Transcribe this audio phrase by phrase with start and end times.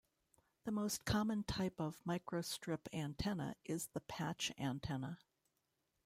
[0.63, 5.19] The most common type of microstrip antenna is the patch antenna.